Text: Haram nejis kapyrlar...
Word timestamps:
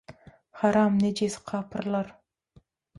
Haram 0.61 0.97
nejis 1.03 1.37
kapyrlar... 1.53 2.13